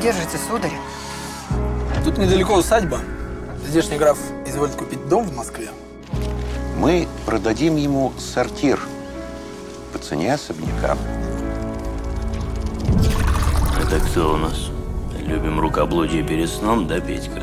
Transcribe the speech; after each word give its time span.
держите, 0.00 0.38
сударь? 0.38 0.72
Тут 2.04 2.16
недалеко 2.16 2.54
усадьба. 2.54 3.00
Здешний 3.66 3.98
граф 3.98 4.18
изволит 4.46 4.74
купить 4.74 5.08
дом 5.08 5.24
в 5.24 5.36
Москве. 5.36 5.68
Мы 6.76 7.06
продадим 7.26 7.76
ему 7.76 8.12
сортир 8.18 8.80
по 9.92 9.98
цене 9.98 10.34
особняка. 10.34 10.96
Это 13.78 14.00
кто 14.00 14.34
у 14.34 14.36
нас? 14.36 14.68
Любим 15.18 15.60
рукоблудие 15.60 16.22
перед 16.22 16.48
сном, 16.48 16.86
да, 16.86 17.00
Петька? 17.00 17.42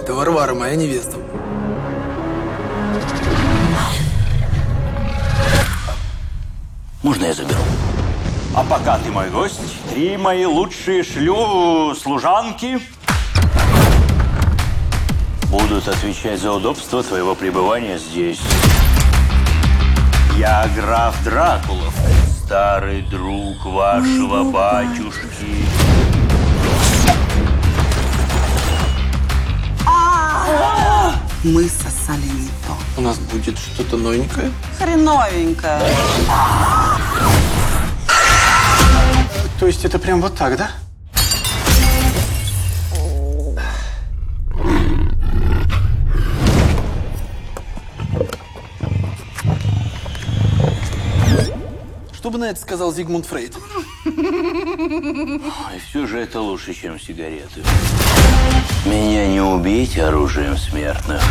Это 0.00 0.14
Варвара, 0.14 0.54
моя 0.54 0.76
невеста. 0.76 1.18
Можно 7.02 7.24
я 7.26 7.34
заберу? 7.34 7.60
А 8.52 8.64
пока 8.64 8.98
ты 8.98 9.10
мой 9.12 9.30
гость, 9.30 9.60
три 9.90 10.16
мои 10.16 10.44
лучшие 10.44 11.04
шлю 11.04 11.94
служанки 11.94 12.80
будут 15.44 15.86
отвечать 15.86 16.40
за 16.40 16.52
удобство 16.52 17.02
твоего 17.02 17.36
пребывания 17.36 17.98
здесь. 17.98 18.40
Я 20.36 20.68
граф 20.74 21.22
Дракулов, 21.22 21.94
старый 22.44 23.02
друг 23.02 23.64
вашего 23.64 24.42
батюшки. 24.50 25.64
Мы 31.42 31.68
сосали 31.68 32.26
не 32.26 32.48
то. 32.66 32.76
У 32.98 33.00
нас 33.00 33.18
будет 33.18 33.56
что-то 33.58 33.96
новенькое. 33.96 34.50
Хреновенько. 34.78 35.80
То 39.70 39.72
есть 39.72 39.84
это 39.84 40.00
прям 40.00 40.20
вот 40.20 40.34
так, 40.34 40.56
да? 40.56 40.72
Что 52.12 52.30
бы 52.30 52.38
на 52.38 52.46
это 52.46 52.60
сказал 52.60 52.92
Зигмунд 52.92 53.26
Фрейд? 53.26 53.56
И 54.06 55.78
все 55.88 56.04
же 56.04 56.18
это 56.18 56.40
лучше, 56.40 56.74
чем 56.74 56.98
сигареты. 56.98 57.62
Меня 58.84 59.28
не 59.28 59.40
убить 59.40 59.96
оружием 60.00 60.56
смертных. 60.56 61.22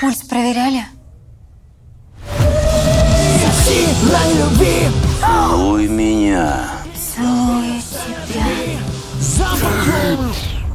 Пульс 0.00 0.18
проверяли? 0.18 0.84
Целуй 5.20 5.86
меня. 5.86 6.70
Целую 6.94 7.80
тебя. 7.80 8.78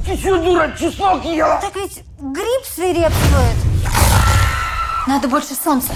Ты 0.05 0.17
что, 0.17 0.37
дура, 0.37 0.71
чеснок 0.79 1.25
ела? 1.25 1.59
Так 1.61 1.75
ведь 1.75 2.03
грипп 2.19 2.65
свирепствует. 2.73 3.55
Надо 5.07 5.27
больше 5.27 5.55
солнца. 5.61 5.91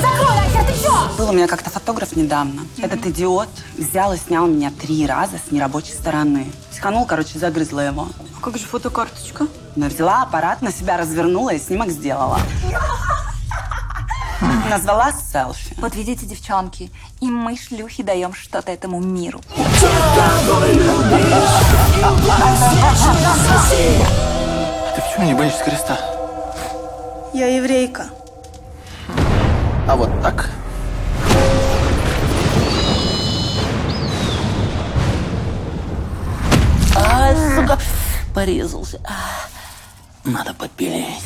Закрой, 0.00 0.38
Ася, 0.38 0.66
ты 0.66 0.74
что? 0.74 1.10
Был 1.16 1.30
у 1.30 1.32
меня 1.32 1.46
как-то 1.46 1.70
фотограф 1.70 2.16
недавно. 2.16 2.62
Этот 2.78 3.06
идиот 3.06 3.48
взял 3.78 4.12
и 4.12 4.16
снял 4.16 4.46
меня 4.46 4.72
три 4.72 5.06
раза 5.06 5.38
с 5.38 5.52
нерабочей 5.52 5.92
стороны. 5.92 6.50
Психанул, 6.70 7.06
короче, 7.06 7.38
загрызла 7.38 7.80
его. 7.86 8.08
А 8.36 8.40
как 8.40 8.58
же 8.58 8.66
фотокарточка? 8.66 9.46
Но 9.76 9.86
взяла 9.86 10.22
аппарат, 10.22 10.62
на 10.62 10.72
себя 10.72 10.96
развернула 10.96 11.50
и 11.54 11.58
снимок 11.58 11.90
сделала. 11.90 12.40
Назвала 14.68 15.12
селфи. 15.12 15.74
Вот 15.78 15.94
видите, 15.94 16.26
девчонки, 16.26 16.90
и 17.20 17.26
мы, 17.26 17.56
шлюхи, 17.56 18.02
даем 18.02 18.34
что-то 18.34 18.72
этому 18.72 19.00
миру. 19.00 19.40
Ты 24.94 25.02
почему 25.02 25.26
не 25.26 25.34
боишься 25.34 25.64
креста? 25.64 25.98
Я 27.32 27.46
еврейка. 27.48 28.06
А 29.88 29.96
вот 29.96 30.10
так. 30.22 30.50
А, 36.96 37.34
сука, 37.54 37.78
порезался. 38.34 39.00
Надо 40.24 40.54
подпилить. 40.54 41.22